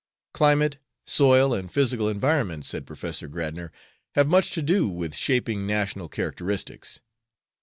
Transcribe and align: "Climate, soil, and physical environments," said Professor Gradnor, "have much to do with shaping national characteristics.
"Climate, 0.33 0.77
soil, 1.05 1.53
and 1.53 1.71
physical 1.71 2.09
environments," 2.09 2.69
said 2.69 2.87
Professor 2.87 3.29
Gradnor, 3.29 3.69
"have 4.15 4.27
much 4.27 4.49
to 4.55 4.63
do 4.63 4.87
with 4.89 5.13
shaping 5.13 5.67
national 5.67 6.09
characteristics. 6.09 7.01